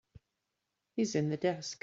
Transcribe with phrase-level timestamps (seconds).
[0.95, 1.79] He's in the desk.